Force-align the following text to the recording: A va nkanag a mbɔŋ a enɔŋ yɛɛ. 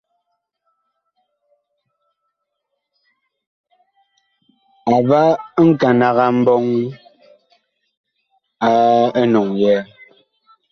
A 4.93 4.95
va 5.07 5.21
nkanag 5.67 6.17
a 6.25 6.27
mbɔŋ 6.39 6.65
a 8.69 8.71
enɔŋ 9.21 9.47
yɛɛ. 9.61 9.81